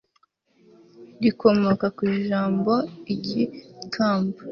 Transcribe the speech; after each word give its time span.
rikomoka 1.23 1.85
kw'ijambo 1.97 2.71
igikamba 3.13 4.39